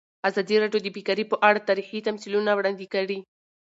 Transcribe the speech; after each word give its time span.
ازادي 0.29 0.55
راډیو 0.63 0.83
د 0.83 0.87
بیکاري 0.97 1.25
په 1.29 1.37
اړه 1.47 1.65
تاریخي 1.69 1.99
تمثیلونه 2.07 2.51
وړاندې 2.53 2.85
کړي. 2.93 3.19